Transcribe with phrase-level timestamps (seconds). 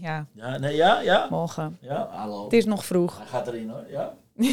[0.00, 1.26] Ja, Ja, nee, ja, ja.
[1.30, 1.78] morgen.
[1.80, 2.44] Ja, hallo.
[2.44, 3.18] Het is nog vroeg.
[3.18, 4.12] Hij gaat erin hoor, ja.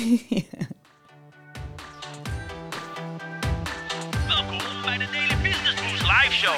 [4.28, 6.54] Welkom bij de Daily Business Boost Live Show.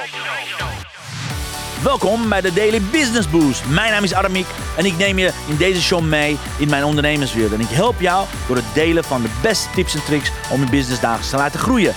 [1.84, 3.66] Welkom bij de Daily Business Boost.
[3.66, 7.54] Mijn naam is Aramiek en ik neem je in deze show mee in mijn ondernemerswereld.
[7.54, 10.70] En ik help jou door het delen van de beste tips en tricks om je
[10.70, 11.94] business dagelijks te laten groeien.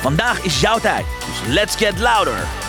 [0.00, 2.65] Vandaag is jouw tijd, dus let's get louder.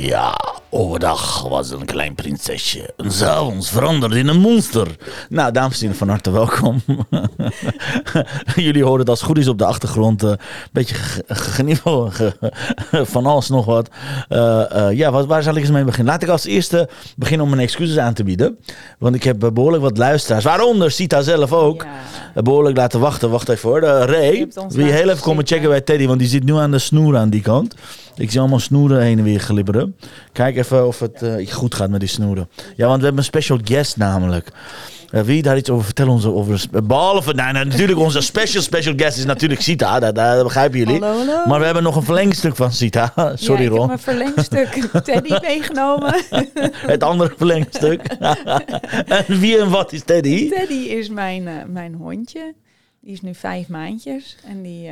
[0.00, 0.34] Ja,
[0.70, 2.92] overdag was het een klein prinsesje.
[2.96, 4.86] En s'avonds veranderde in een monster.
[5.28, 6.82] Nou, dames en heren, van harte welkom.
[8.54, 10.22] Jullie horen het als het goed is op de achtergrond.
[10.22, 10.38] eh, Een
[10.72, 12.36] beetje ge- ge- geniepel ge-
[13.04, 13.88] van alles nog wat.
[14.28, 16.12] Eh, eh, ja, wat, waar zal ik eens mee beginnen?
[16.12, 18.58] Laat ik als eerste beginnen om mijn excuses aan te bieden.
[18.98, 21.82] Want ik heb eh, behoorlijk wat luisteraars, waaronder Sita zelf ook.
[21.82, 21.88] Ja.
[22.34, 23.30] eh, Behoorlijk laten wachten.
[23.30, 23.80] Wacht even hoor.
[23.80, 26.06] Ray, je heel even komen checken bij Teddy?
[26.06, 27.74] Want die zit nu aan de snoer aan die kant.
[28.16, 29.96] Ik zie allemaal snoeren heen en weer glibberen.
[30.32, 32.48] Kijk even of het eh, goed gaat met die snoeren.
[32.76, 34.52] Ja, want we hebben een special guest namelijk.
[35.10, 36.12] Eh, wie daar iets over vertellen?
[36.12, 40.00] Onze, over, behalve, nou, nou, natuurlijk onze special special guest is natuurlijk Sita.
[40.00, 41.00] Dat, dat begrijpen jullie.
[41.00, 41.46] Hallo, hallo.
[41.46, 43.12] Maar we hebben nog een verlengstuk van Sita.
[43.34, 43.90] Sorry ja, ik Ron.
[43.90, 44.68] heb mijn verlengstuk
[45.04, 46.14] Teddy meegenomen.
[46.92, 48.02] Het andere verlengstuk.
[49.06, 50.48] en wie en wat is Teddy?
[50.48, 52.54] Teddy is mijn, eh, mijn hondje.
[53.00, 54.36] Die is nu vijf maandjes.
[54.46, 54.90] En die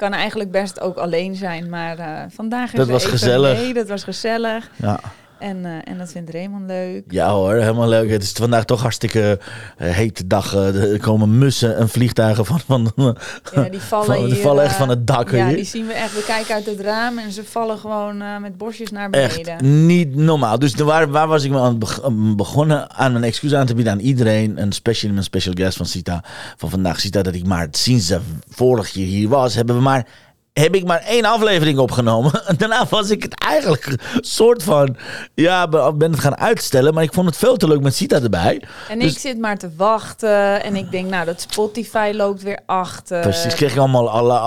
[0.00, 1.68] kan eigenlijk best ook alleen zijn.
[1.68, 3.58] Maar eh, vandaag is Dat was even gezellig.
[3.58, 3.74] mee.
[3.74, 4.70] Dat was gezellig.
[4.76, 5.00] Ja.
[5.40, 7.04] En, eh, en dat vindt Raymond leuk.
[7.08, 8.10] Ja hoor, helemaal leuk.
[8.10, 9.38] Het is vandaag toch hartstikke
[9.76, 10.54] eh, hete dag.
[10.54, 12.92] Eh, er komen mussen en vliegtuigen van, van,
[13.54, 15.30] Ja, die vallen, van, die hier, vallen echt van het dak.
[15.30, 15.56] Ja, hier.
[15.56, 16.14] die zien we echt.
[16.14, 19.86] We kijken uit het raam en ze vallen gewoon met bosjes naar Echt beneden.
[19.86, 20.58] niet normaal.
[20.58, 23.74] Dus de- waar, waar was ik me aan aan begonnen aan mijn excuus aan te
[23.74, 24.58] bieden aan iedereen.
[24.58, 26.24] En special mijn special guest van Sita
[26.56, 27.00] van vandaag.
[27.00, 28.12] Sita dat ik maar sinds
[28.48, 30.06] vorig jaar hier was, hebben we maar
[30.60, 32.46] heb ik maar één aflevering opgenomen.
[32.46, 34.96] En daarna was ik het eigenlijk soort van,
[35.34, 36.94] ja, be- ben het gaan uitstellen.
[36.94, 38.62] Maar ik vond het veel te leuk met Sita erbij.
[38.88, 42.58] En Dus- ik zit maar te wachten en ik denk, nou, dat Spotify loopt weer
[42.66, 43.20] achter.
[43.20, 44.38] Precies, kreeg je allemaal alle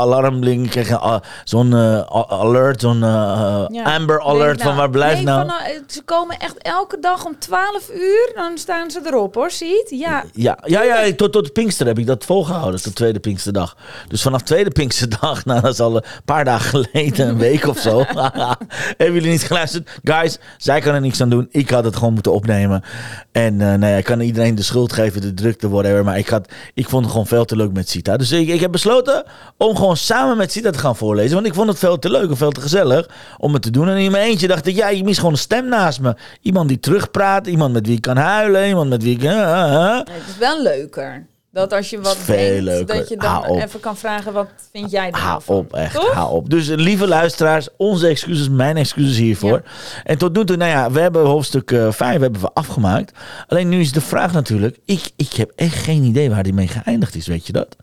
[0.70, 3.84] kreeg je zo'n eh, alert, zo'n eh, Ja.
[3.96, 5.48] Amber Nee, alert nou, van waar blijft nee, nou?
[5.48, 9.52] van, eh, ze komen echt elke dag om 12 uur, dan staan ze erop hoor,
[9.52, 9.86] ziet?
[9.90, 13.76] Ja, Ja, ja, ja tot, tot Pinkster heb ik dat volgehouden, tot tweede Pinksterdag.
[14.08, 17.80] Dus vanaf tweede Pinksterdag, nou dat is al een paar dagen geleden, een week of
[17.80, 18.04] zo.
[18.98, 20.00] Hebben jullie niet geluisterd?
[20.04, 21.48] Guys, zij kan er niks aan doen.
[21.52, 22.84] Ik had het gewoon moeten opnemen.
[23.32, 26.04] En eh nou ja, ik kan iedereen de schuld geven, de drukte, whatever.
[26.04, 28.18] Maar ik, had, ik vond het gewoon veel te leuk met Sita.
[28.18, 29.24] Dus ik, heb besloten
[29.58, 31.34] om gewoon samen met Sita te gaan voorlezen.
[31.34, 33.90] Want ik vond het veel te leuk en veel te gezellig om het te doen.
[33.90, 36.16] En in mijn eentje dacht ik, ja, je mist gewoon een stem naast me.
[36.42, 39.24] Iemand die terugpraat, iemand met wie ik kan huilen, iemand met wie ik...
[39.24, 39.98] eh, eh.
[39.98, 41.26] het is wel leuker.
[41.54, 45.08] Dat als je wat veel denkt, dat je dan even kan vragen, wat vind jij
[45.08, 45.56] er Hou nou van?
[45.56, 45.96] op, echt.
[45.96, 46.30] Toch?
[46.32, 46.50] Op.
[46.50, 49.62] Dus eh, lieve luisteraars, onze excuses, mijn excuses hiervoor.
[50.04, 53.20] En tot nu toe, nou ja, we hebben hoofdstuk 5 hebben we afgemaakt.
[53.48, 56.68] Alleen nu is de vraag natuurlijk, ik, ik heb echt geen idee waar die mee
[56.68, 57.76] geëindigd is, weet je dat?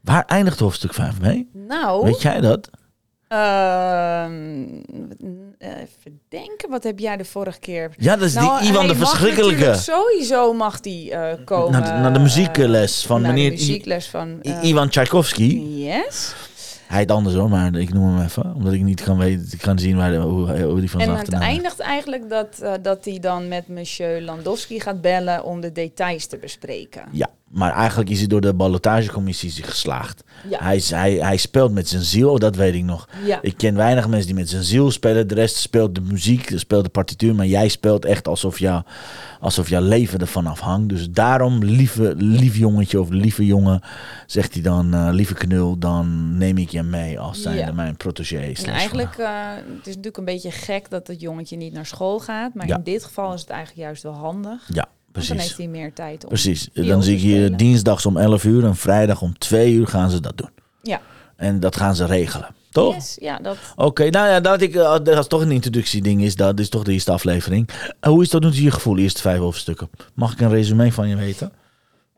[0.00, 1.50] Waar eindigt hoofdstuk 5 mee?
[1.52, 2.70] Nou, Weet jij dat?
[3.34, 4.64] Ehm,
[5.58, 7.90] even denken, wat heb jij de vorige keer...
[7.98, 9.74] Ja, dat is Nou, die Ivan hij de Verschrikkelijke.
[9.74, 11.72] Sowieso mag die eh, komen.
[11.72, 14.38] Naar de, naar de muziekles van naar de meneer I- muziekles van...
[14.42, 15.58] I- eh, Ivan Tchaikovsky.
[15.60, 16.34] Yes.
[16.86, 18.54] Hij heet anders hoor, maar ik noem hem even.
[18.54, 21.16] Omdat ik niet kan weten, ik kan zien waar, de- hoe, hoe die van En
[21.16, 26.26] het eindigt eigenlijk dat, dat hij dan met monsieur Landowski gaat bellen om de details
[26.26, 27.02] te bespreken.
[27.10, 30.24] Ja, maar eigenlijk is hij door de ballotagecommissie geslaagd.
[30.50, 30.58] Ja.
[30.62, 33.08] Hij, hij, hij speelt met zijn ziel, dat weet ik nog.
[33.24, 33.38] Ja.
[33.42, 35.28] Ik ken weinig mensen die met zijn ziel spelen.
[35.28, 37.34] De rest speelt de muziek, speelt de partituur.
[37.34, 38.82] Maar jij speelt echt alsof, jou,
[39.40, 40.88] alsof jouw leven ervan afhangt.
[40.88, 43.80] Dus daarom, lieve, lief jongetje of lieve jongen,
[44.26, 47.72] zegt hij dan, eh, lieve knul, dan neem ik je mee als zijnde Ja.
[47.72, 48.52] mijn protégé.
[48.64, 52.18] En eigenlijk, eh, het is natuurlijk een beetje gek dat het jongetje niet naar school
[52.18, 52.54] gaat.
[52.54, 54.68] Maar in dit geval is het eigenlijk juist wel handig.
[54.72, 55.56] Ja, Want dan precies.
[55.56, 56.68] heeft hij meer tijd om Precies.
[56.72, 60.20] Dan zie ik hier dinsdags om 11 uur en vrijdag om 2 uur gaan ze
[60.20, 60.50] dat doen.
[60.82, 61.00] Ja.
[61.36, 62.54] En dat gaan ze regelen.
[62.70, 62.94] Toch?
[62.94, 63.56] Yes, ja, dat...
[63.76, 66.82] Oké, nou ja, dat, ik, eh, dat is toch een introductieding is, dat is toch
[66.82, 67.68] de eerste aflevering.
[68.00, 69.90] Eh, hoe is dat nu je gevoel, eerste vijf hoofdstukken?
[70.14, 71.52] Mag ik een resume van je weten?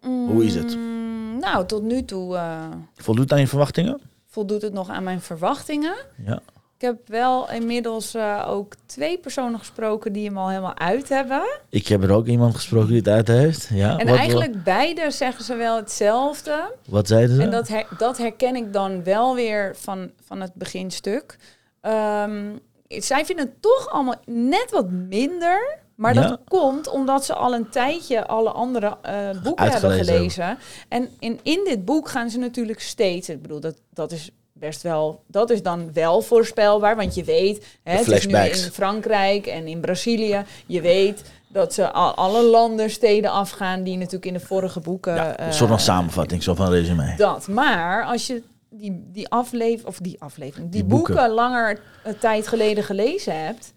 [0.00, 0.76] Hoe is het?
[0.76, 2.64] Mm, nou, tot nu toe eh,
[2.94, 4.00] Voldoet aan je verwachtingen?
[4.26, 5.94] voldoet het nog aan mijn verwachtingen.
[6.26, 6.40] Ja.
[6.78, 11.42] Ik heb wel inmiddels eh, ook twee personen gesproken die hem al helemaal uit hebben.
[11.68, 13.68] Ik heb er ook iemand gesproken die het uit heeft.
[13.72, 13.98] Ja.
[13.98, 16.74] En wat, eigenlijk beide zeggen ze wel hetzelfde.
[16.88, 17.42] Wat zeiden ze?
[17.42, 21.36] En dat, her- dat herken ik dan wel weer van, van het beginstuk.
[21.80, 22.56] Ehm,
[22.88, 25.78] zij vinden het toch allemaal net wat minder.
[25.94, 26.28] Maar Ja.
[26.28, 30.58] dat komt omdat ze al een tijdje alle andere eh, boeken hebben gelezen.
[30.88, 33.28] En in, in dit boek gaan ze natuurlijk steeds...
[33.28, 35.22] Ik bedoel, dat, dat is best wel...
[35.26, 37.66] Dat is dan wel voorspelbaar, want je weet...
[37.82, 40.44] Hè, het is nu in Frankrijk en in Brazilië.
[40.66, 43.82] Je weet dat ze al, alle landen, steden afgaan...
[43.82, 45.14] die natuurlijk in de vorige boeken...
[45.14, 47.14] Ja, eh, een soort van samenvatting, zo van resume.
[47.16, 47.48] dat.
[47.48, 51.14] Maar als je die, die aflevering, of die aflevering, die, Die boeken.
[51.14, 51.32] boeken.
[51.32, 53.72] langer een tijd geleden gelezen hebt,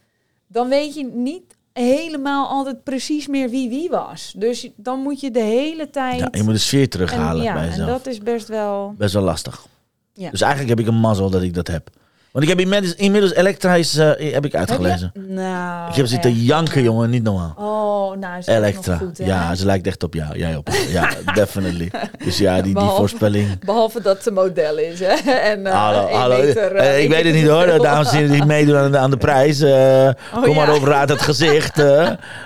[0.47, 1.43] dan weet je niet
[1.73, 4.33] helemaal altijd precies meer wie wie was.
[4.37, 6.19] Dus dan moet je de hele tijd.
[6.19, 7.89] Ja, je moet de sfeer terughalen en, ja, bij en jezelf.
[7.89, 8.93] dat is best wel.
[8.97, 9.65] Best wel lastig.
[10.19, 10.29] Ja.
[10.29, 11.89] Dus eigenlijk heb ik een mazzel dat ik dat heb.
[12.31, 15.11] Want ik heb inmiddels, inmiddels Elektra is, eh, heb ik uitgelezen.
[15.13, 15.28] Heb?
[15.43, 16.45] Nou, ik heb zitten echt.
[16.45, 17.53] janken, jongen, niet normaal.
[17.57, 18.95] Oh, nou, ze Elektra.
[18.97, 20.37] goed, ja, ze lijkt echt op jou.
[20.37, 20.69] Jij op.
[20.89, 21.91] Ja, definitely.
[22.23, 23.59] Dus ja, die, die Behalve- voorspelling.
[23.65, 25.13] Behalve dat ze model is, hè?
[25.51, 26.37] En, eh, Hallo, één hallo.
[26.37, 28.97] meter, Eh, eh, ik weet het niet hoor, dames en heren die meedoen aan de,
[28.97, 29.63] aan de prijs.
[29.63, 31.75] Oh, kom maar op, raad het gezicht.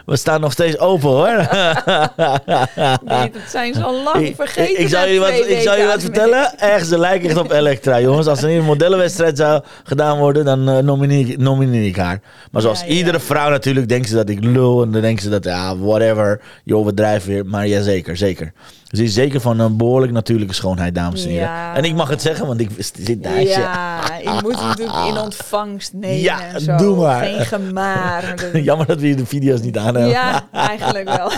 [0.05, 1.47] we staan nog steeds open hoor.
[3.03, 4.71] Nee, dat zijn ze al lang vergeten.
[4.71, 6.57] ik, ik zal je wat, ik zal je wat vertellen.
[6.59, 8.27] Echt, ze lijken echt op Elektra, jongens.
[8.27, 12.19] Als er een modellenwedstrijd zou gedaan worden, dan nomineer, ik- nomineer ik haar.
[12.51, 12.93] Maar zoals Ja.
[12.93, 14.81] iedere vrouw natuurlijk, denken ze dat ik lul.
[14.83, 16.41] En dan denken ze dat, ja, whatever.
[16.63, 17.45] Je overdrijft weer.
[17.45, 18.53] Maar ja, zeker, zeker.
[18.83, 21.47] Ze is zeker van een behoorlijk natuurlijke schoonheid, dames en heren.
[21.47, 21.75] Ja.
[21.75, 23.43] En ik mag het zeggen, want ik zit je.
[23.47, 26.75] Ja, je moet hem natuurlijk in ontvangst nemen Ja, en zo.
[26.77, 27.23] doe maar.
[27.25, 28.33] Geen gemaar.
[28.63, 30.07] Jammer dat we hier de video's niet aan hebben.
[30.07, 31.31] Ja, eigenlijk wel.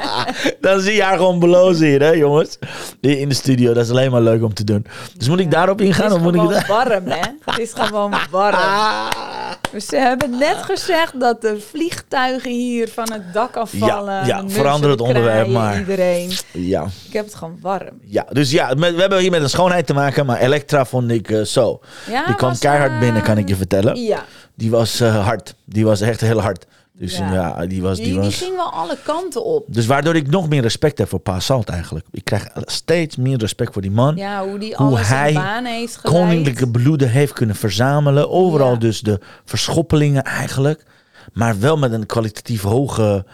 [0.60, 2.58] Dan zie je haar gewoon belozen hier, hè, jongens.
[3.00, 3.72] In de studio.
[3.72, 4.86] Dat is alleen maar leuk om te doen.
[5.16, 6.04] Dus moet ik daarop ingaan?
[6.04, 6.66] Het Of is moet ik gewoon het...
[6.66, 7.20] warm, hè?
[7.44, 8.56] Het is gewoon warm.
[9.80, 14.14] Ze hebben net gezegd dat de vliegtuigen hier van het dak afvallen.
[14.14, 15.78] Ja, ja, de verander het onderwerp maar.
[15.78, 16.30] Iedereen.
[16.52, 16.86] Ja.
[17.06, 18.00] Ik heb het gewoon warm.
[18.04, 21.30] Ja, dus ja, we hebben hier met een schoonheid te maken, maar Elektra vond ik
[21.30, 21.80] eh, zo.
[22.10, 24.02] Ja, die kwam was, keihard eh, binnen, kan ik je vertellen.
[24.02, 24.24] Ja,
[24.54, 25.54] Die was eh, hard.
[25.64, 26.66] Die was echt heel hard.
[26.98, 27.66] Dus ja, Ja.
[27.66, 27.96] die was...
[27.96, 28.36] Die die, die was...
[28.38, 29.64] ging wel alle kanten op.
[29.68, 32.06] Dus waardoor ik nog meer respect heb voor Pa Salt eigenlijk.
[32.10, 34.16] Ik krijg steeds meer respect voor die man.
[34.16, 36.16] Ja, hoe die Hoe hij baan heeft geleid.
[36.16, 38.30] Koninklijke bloeden heeft kunnen verzamelen.
[38.30, 38.78] Overal Ja.
[38.78, 40.84] dus de verschoppelingen eigenlijk.
[41.32, 43.24] Maar wel met een kwalitatief hoge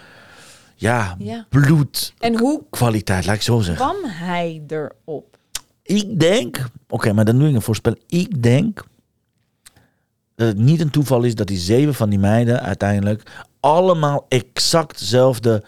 [0.74, 1.46] ja, Ja.
[1.48, 2.62] bloedkwaliteit, En hoe
[3.06, 3.86] laat ik zo zeggen.
[3.86, 5.36] kwam hij erop?
[5.82, 8.02] Ik denk, oké, maar dan doe ik een voorspelling.
[8.08, 8.84] Ik denk
[10.34, 13.22] dat het niet een toeval is dat die zeven van die meiden uiteindelijk
[13.62, 15.62] allemaal exact dezelfde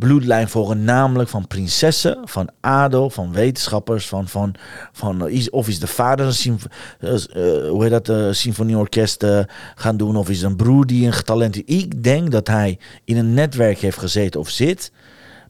[0.00, 0.84] bloedlijn volgen.
[0.84, 4.54] Namelijk van prinsessen, van adel, van wetenschappers, van, van,
[4.92, 6.60] van of is de vader een
[7.00, 9.26] eh, eh, hoe heet dat, eh, symfonieorkest
[9.74, 11.76] gaan doen, of is een broer die een talent is.
[11.76, 14.92] Ik denk dat hij in een netwerk heeft gezeten of zit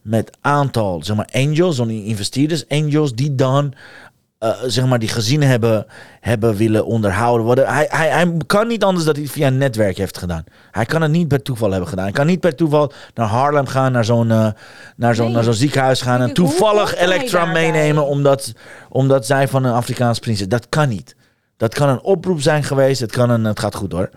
[0.02, 3.72] met aantal, zeg maar, angels, investeerders, angels, die dan,
[4.40, 5.86] eh, zeg maar, die gezinnen hebben,
[6.20, 7.66] hebben willen onderhouden worden.
[7.66, 10.44] Hij, hij, hij kan niet anders dat hij het via een netwerk heeft gedaan.
[10.70, 12.04] Hij kan het niet per toeval hebben gedaan.
[12.04, 14.48] Hij kan niet per toeval naar Harlem gaan, naar zo'n, eh,
[14.96, 15.34] naar zo'n, Nee.
[15.34, 18.52] naar zo'n ziekenhuis gaan en toevallig Elektra meenemen omdat,
[18.88, 20.48] omdat zij van een Afrikaans prinses.
[20.48, 21.16] Dat kan niet.
[21.56, 23.00] Dat kan een oproep zijn geweest.
[23.00, 24.10] Het, kan een, het gaat goed hoor.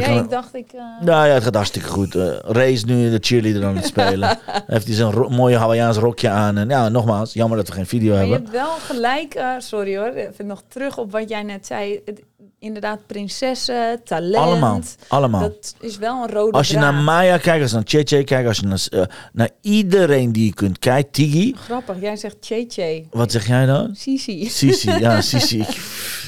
[0.00, 0.72] Ja, kan ik dacht ik...
[0.72, 2.14] eh, nou ja, het gaat hartstikke goed.
[2.14, 4.38] Eh is nu de cheerleader aan het spelen.
[4.66, 6.56] Heeft hij zijn ro- mooie Hawaiiaans rokje aan.
[6.58, 8.50] En ja, nogmaals, jammer dat we geen video Maar je hebben.
[8.52, 12.00] hebt wel gelijk, eh, sorry hoor, even nog terug op wat jij net zei.
[12.04, 12.22] Het-
[12.58, 14.36] inderdaad, prinsessen, talent.
[14.36, 15.40] Allemaal, allemaal.
[15.40, 16.92] Dat is wel een rode Als je draad.
[16.92, 20.44] naar Maya kijkt, als je naar Cheche kijkt, als je naar, eh, naar iedereen die
[20.44, 21.54] je kunt kijken, Tigi.
[21.64, 23.04] Grappig, jij zegt Cheche.
[23.10, 23.94] Wat zeg jij dan?
[23.94, 24.48] Sisi.
[24.48, 25.66] Sisi, ja, Sisi.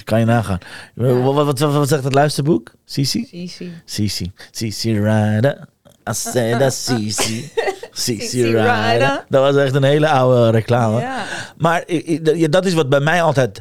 [0.05, 0.59] Kan je nagaan.
[0.95, 2.73] Wat, wat, wat, wat zegt het luisterboek?
[2.85, 3.27] Sisi?
[3.31, 3.73] Sisi.
[3.85, 4.33] Sisi.
[4.51, 5.69] Sisi Rider.
[6.11, 7.53] I said that Sisi.
[7.93, 8.91] Sisi Sisi Rider.
[8.93, 9.25] Rider.
[9.29, 11.01] Dat was echt een hele oude reclame.
[11.01, 11.25] Ja.
[11.57, 11.85] Maar
[12.51, 13.61] dat is wat bij mij altijd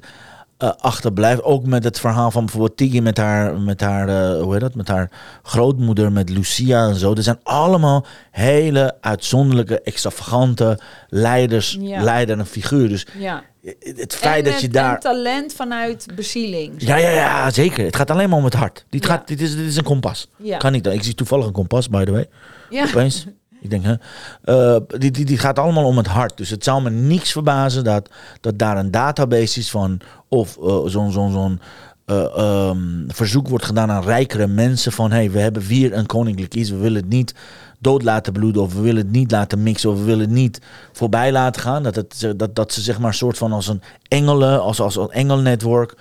[0.59, 1.43] eh, achterblijft.
[1.43, 4.75] Ook met het verhaal van bijvoorbeeld Tiggy met haar, met haar, eh, hoe heet dat?
[4.75, 5.11] Met haar
[5.43, 7.13] grootmoeder, met Lucia en zo.
[7.13, 12.01] Er zijn allemaal hele uitzonderlijke, extravagante leiders, Ja.
[12.03, 12.89] leider en figuur.
[12.89, 13.43] Dus ja.
[13.79, 14.93] het feit en, dat je daar...
[14.93, 16.73] en talent vanuit bezieling.
[16.77, 17.85] Ja, ja, ja, zeker.
[17.85, 18.85] Het gaat alleen maar om het hart.
[18.89, 19.09] Dit, Ja.
[19.09, 20.29] gaat, dit, is, dit is een kompas.
[20.37, 20.57] Ja.
[20.57, 20.87] Kan niet.
[20.87, 22.25] Ik zie toevallig een kompas, by the way.
[22.69, 22.83] Ja.
[22.83, 23.25] Opeens.
[23.61, 23.95] Ik denk, hè.
[24.43, 26.37] Eh, die, die, die gaat allemaal om het hart.
[26.37, 28.09] Dus het zou me niks verbazen dat,
[28.41, 29.99] dat daar een database is van...
[30.27, 31.59] of eh, zo'n zo'n zo'n
[32.05, 34.91] eh, ehm, verzoek wordt gedaan aan rijkere mensen...
[34.91, 36.69] van, hey, we hebben weer een koninklijk iets.
[36.69, 37.33] We willen het niet
[37.79, 38.61] dood laten bloeden...
[38.61, 39.89] of we willen het niet laten mixen...
[39.89, 40.61] of we willen het niet
[40.91, 41.83] voorbij laten gaan.
[41.83, 44.61] Dat, het, dat, dat ze zeg maar een soort van als een engelen...
[44.61, 45.95] als, als een engelnetwerk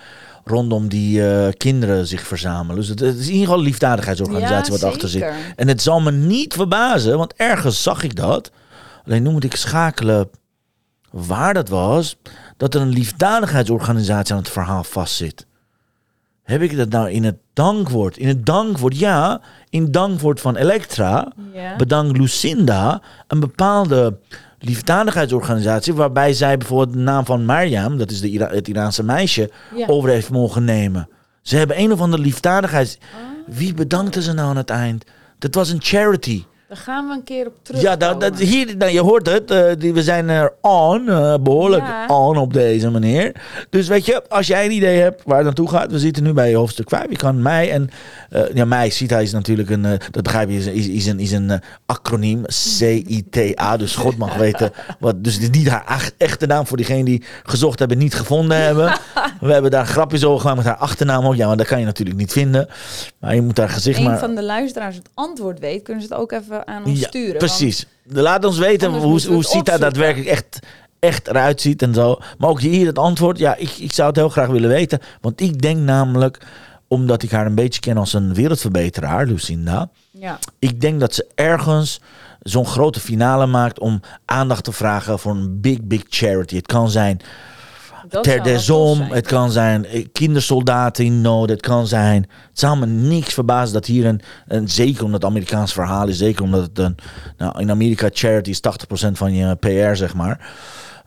[0.51, 2.77] rondom die eh, kinderen zich verzamelen.
[2.77, 5.25] Dus het, het is in ieder geval een liefdadigheidsorganisatie Ja, wat achter zit.
[5.57, 8.51] En het zal me niet verbazen, want ergens zag ik dat.
[9.07, 10.29] Alleen nu moet ik schakelen
[11.11, 12.17] waar dat was.
[12.57, 15.47] Dat er een liefdadigheidsorganisatie aan het verhaal vastzit.
[16.43, 18.17] Heb ik dat nou in het dankwoord?
[18.17, 19.41] In het dankwoord, ja.
[19.71, 21.77] In het dankwoord van Elektra Ja.
[21.77, 24.19] bedankt Lucinda een bepaalde
[24.59, 25.95] liefdadigheidsorganisatie...
[25.95, 29.87] waarbij zij bijvoorbeeld de naam van Mariam, dat is de Ira- het Iraanse meisje, Ja.
[29.87, 31.09] over heeft mogen nemen.
[31.43, 32.99] Ze hebben een of andere liefdadigheids...
[33.01, 33.27] Ah.
[33.57, 35.05] Wie bedankte ze nou aan het eind?
[35.39, 36.45] Dat was een charity.
[36.69, 37.81] Daar gaan we een keer op terug.
[37.81, 39.51] Ja, dat, dat, hier, nou, je hoort het.
[39.51, 42.07] eh, die, we zijn er on, eh, behoorlijk Ja.
[42.07, 43.33] on op deze manier.
[43.71, 45.93] Dus weet je, als jij een idee hebt waar het naartoe gaat.
[45.93, 47.11] We zitten nu bij hoofdstuk 5.
[47.11, 47.91] Je kan mij en...
[48.31, 49.85] eh, ja, mij, CITA is natuurlijk een...
[49.85, 52.43] eh, dat begrijp je, is, is, is een, is een eh, acroniem.
[52.45, 53.77] C-I-T-A.
[53.77, 54.73] Dus God mag weten.
[54.99, 58.93] Wat, dus niet haar echte naam voor diegenen die gezocht hebben, niet gevonden hebben.
[59.41, 61.35] We hebben daar grapjes over gemaakt met haar achternaam ook.
[61.35, 62.69] Ja, maar dat kan je natuurlijk niet vinden.
[63.21, 64.19] Maar je moet haar gezicht Een maar...
[64.19, 67.39] van de luisteraars het antwoord weet, kunnen ze het ook even aan ons Ja, sturen.
[67.39, 67.87] Precies.
[68.05, 70.59] Laat ons weten Anders hoe, hoe Sita daadwerkelijk echt,
[70.99, 72.19] echt eruit ziet en zo.
[72.39, 73.39] Maar ook hier het antwoord.
[73.39, 75.01] Ja, ik, ik zou het heel graag willen weten.
[75.21, 76.39] Want ik denk namelijk,
[76.89, 79.91] omdat ik haar een beetje ken als een wereldverbeteraar, Lucinda.
[80.11, 80.39] Ja.
[80.59, 82.01] Ik denk dat ze ergens
[82.43, 86.57] zo'n grote finale maakt om aandacht te vragen voor een big, big charity.
[86.57, 87.21] Het kan zijn
[88.11, 89.11] Dat Ter Om, zijn.
[89.13, 92.23] het kan zijn eh, kindersoldaten in nood, het kan zijn...
[92.49, 96.19] Het zou me niks verbazen dat hier een, een zeker omdat het Amerikaans verhaal is,
[96.19, 96.95] zeker omdat het een...
[97.37, 98.61] Nou, in Amerika charity is
[99.09, 100.51] 80% van je PR, zeg maar.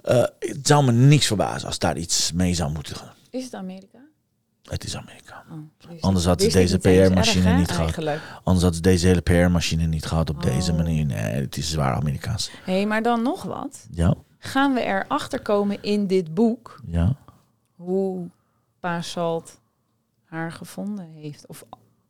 [0.04, 3.14] Eh, het zou me niks verbazen als daar iets mee zou moeten gaan.
[3.30, 4.00] Is het Amerika?
[4.70, 5.44] Het is Amerika.
[5.52, 5.58] Oh,
[6.02, 6.78] Anders had ze deze.
[6.78, 7.98] PR-machine niet gehad.
[8.44, 10.78] Anders had ze deze hele PR-machine niet gehad op deze Oh.
[10.78, 11.06] manier.
[11.06, 12.52] Nee, het is zwaar Amerikaans.
[12.64, 13.86] Hé, hey, maar dan nog wat.
[13.92, 14.14] Ja,
[14.44, 17.16] Gaan we erachter komen in dit boek ja.
[17.76, 18.30] hoe
[18.80, 19.60] Pa Salt
[20.26, 21.48] haar gevonden heeft?
[21.48, 21.64] Of,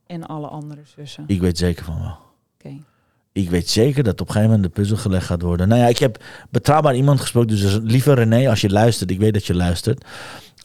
[0.06, 1.24] en alle andere zussen?
[1.28, 2.18] Ik weet zeker van wel.
[2.54, 2.84] Oké.
[3.32, 5.68] Ik weet zeker dat op een gegeven moment de puzzel gelegd gaat worden.
[5.68, 7.50] Nou ja, ik heb betrouwbaar iemand gesproken.
[7.50, 10.06] Dus lieve René, als je luistert, ik weet dat je luistert.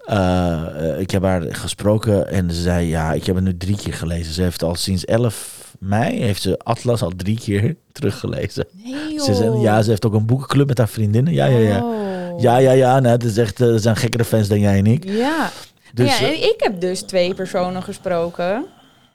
[0.04, 3.76] Eh, eh, ik heb haar gesproken en ze zei, ja, ik heb het nu drie
[3.76, 4.32] keer gelezen.
[4.32, 8.66] Ze heeft al sinds 11 mei, heeft ze Atlas al drie keer teruggelezen.
[8.84, 9.24] Nee joh.
[9.24, 11.32] Ze zei, ja, ze heeft ook een boekenclub met haar vriendinnen.
[11.32, 11.82] Ja, ja, ja.
[11.84, 12.40] Oh.
[12.40, 13.00] Ja, ja, ja.
[13.00, 15.04] Nou, het is echt, eh, er zijn gekkere fans dan jij en ik.
[15.04, 15.50] Ja.
[15.94, 18.64] Dus, ja, eh, ik heb dus twee personen gesproken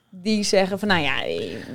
[0.09, 1.13] die zeggen van, nou ja,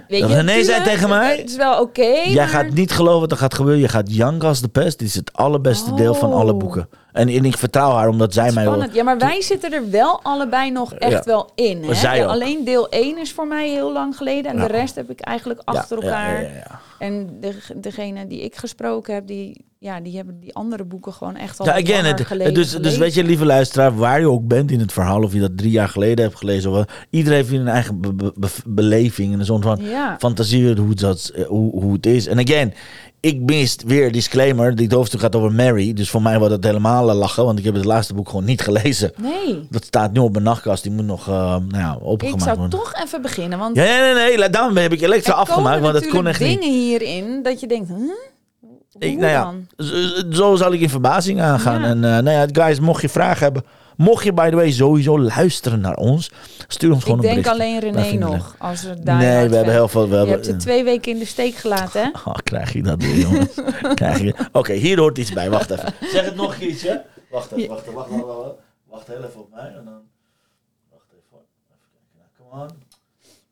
[0.09, 3.21] weet je, René zei tegen mij, het is wel oké, Jij maar- gaat niet geloven
[3.21, 3.81] wat er gaat gebeuren.
[3.81, 4.99] Je gaat janken als de pest.
[4.99, 6.59] Dit is het allerbeste deel van alle Oh.
[6.59, 6.89] boeken.
[7.17, 8.65] En, en ik vertrouw haar omdat zij mij...
[8.65, 8.95] Spannend.
[8.95, 11.23] Ja, maar wij zitten er wel allebei nog echt Ja.
[11.25, 11.85] wel in.
[11.85, 12.15] Hè?
[12.17, 14.51] Ja, alleen deel 1 is voor mij heel lang geleden.
[14.53, 16.43] En de rest heb ik eigenlijk achter elkaar.
[16.43, 16.81] ja, ja, ja.
[16.99, 21.37] En de, degene die ik gesproken heb, die, ja, die hebben die andere boeken gewoon
[21.37, 24.47] echt al Ja, again, het, geleden dus, dus weet je, lieve luisteraar, waar je ook
[24.47, 27.53] bent in het verhaal, of je dat drie jaar geleden hebt gelezen, of iedereen heeft
[27.53, 30.17] een eigen be- be- be- beleving en een soort van Ja.
[30.19, 32.27] fantasie hoe het, dat, eh, hoe, hoe het is.
[32.27, 32.75] En again,
[33.21, 37.11] ik mist weer disclaimer, dit hoofdstuk gaat over Mary, dus voor mij wordt het helemaal
[37.11, 39.13] eh, lachen, want ik heb het laatste boek gewoon niet gelezen.
[39.17, 42.43] Nee, Dat staat nu op mijn nachtkast, die moet nog eh, nou ja, ik opengemaakt
[42.45, 42.79] zou worden.
[42.79, 43.59] toch even beginnen.
[43.59, 46.61] Want Ja, nee, nee, nee, daarom heb ik Elektra afgemaakt, want dat kon echt niet.
[46.61, 47.97] dingen hierin dat je denkt, huh?
[48.99, 49.53] Ik, nou ja,
[50.31, 51.81] zo zal ik in verbazing aangaan.
[51.81, 51.87] Ja.
[51.87, 53.65] En eh, nou ja, guys, mocht je vragen hebben,
[53.97, 56.31] mocht je by the way sowieso luisteren naar ons,
[56.69, 57.61] stuur ons gewoon Ik een denk bericht.
[57.61, 58.55] alleen Wij René vinden het nog.
[58.59, 60.03] Als er daar Nee, we hebben heel veel.
[60.03, 62.09] We Je hebben, hebt ze twee weken in de steek gelaten, hè?
[62.25, 63.55] Oh, krijg je dat weer, jongens?
[63.95, 64.35] krijg je...
[64.53, 65.51] Oké, hier hoort iets bij.
[65.51, 65.95] Wacht even.
[66.13, 66.97] Zeg het nog eens, hè?
[67.31, 68.55] Wacht even, wacht even, wacht, wacht, wacht, wacht.
[68.89, 70.01] Wacht heel even op mij en dan...
[70.91, 71.39] Wacht even.
[71.39, 72.17] Even kijken.
[72.17, 72.69] Nou, come on.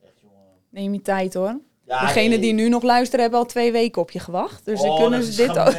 [0.04, 0.36] Echt, jongen.
[0.70, 1.60] Neem je tijd, hoor.
[1.86, 2.38] Ja, Degenen nee.
[2.38, 4.64] die nu nog luisteren hebben al twee weken op je gewacht.
[4.64, 5.74] Dus dan Oh, kunnen dat ze dit ook.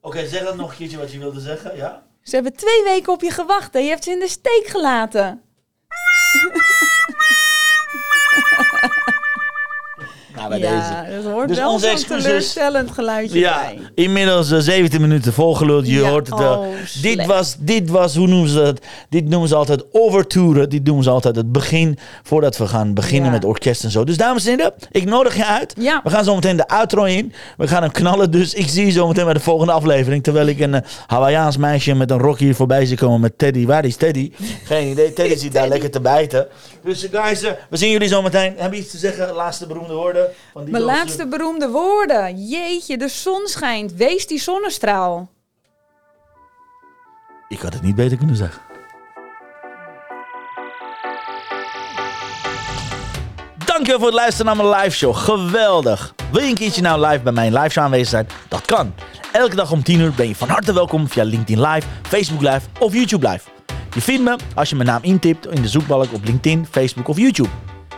[0.00, 2.06] Oké, zeg dat nog een keertje wat je wilde zeggen, ja?
[2.28, 5.22] Ze hebben twee weken op je gewacht en je hebt ze in de steek gelaten.
[10.38, 11.22] Nou, bij ja, deze.
[11.22, 12.22] dat hoort Dus wel zo'n excuses.
[12.24, 13.78] teleurstellend geluidje Ja, bij.
[14.04, 15.86] inmiddels eh, 17 minuten volgeluld.
[15.86, 16.40] Je Ja, hoort het.
[16.40, 16.66] eh, oh,
[17.02, 18.80] dit, was, dit was, hoe noemen ze dat?
[19.08, 20.68] Dit noemen ze altijd overtouren.
[20.70, 23.30] Dit noemen ze altijd het begin, voordat we gaan beginnen Ja.
[23.34, 24.04] met orkest en zo.
[24.04, 25.74] Dus dames en heren, ik nodig je uit.
[25.78, 26.00] Ja.
[26.04, 27.32] We gaan zo meteen de outro in.
[27.56, 28.30] We gaan hem knallen.
[28.30, 30.22] Dus ik zie je zo meteen bij de volgende aflevering.
[30.22, 33.66] Terwijl ik een uh, Hawaiiaans meisje met een rok hier voorbij zie komen met Teddy.
[33.66, 34.32] Waar is Teddy?
[34.64, 35.12] Geen idee.
[35.12, 36.46] Teddy zit daar lekker te bijten.
[36.84, 37.40] Dus guys,
[37.70, 38.54] we zien jullie zo meteen.
[38.56, 39.32] Heb je iets te zeggen?
[39.34, 40.26] Laatste beroemde woorden?
[40.52, 42.48] Van die Mijn laatste beroemde woorden.
[42.48, 43.92] Jeetje, de zon schijnt.
[43.92, 45.28] Wees die zonnestraal.
[47.48, 48.62] Ik had het niet beter kunnen zeggen.
[53.64, 55.16] Dankjewel voor het luisteren naar mijn live show.
[55.16, 56.14] Geweldig.
[56.32, 58.28] Wil je een keertje nou live bij mijn live show aanwezig zijn?
[58.48, 58.94] Dat kan.
[59.32, 62.60] Elke dag om 10 uur ben je van harte welkom via LinkedIn Live, Facebook Live
[62.78, 63.48] of YouTube Live.
[63.94, 67.16] Je vindt me als je mijn naam intipt in de zoekbalk op LinkedIn, Facebook of
[67.16, 67.48] YouTube.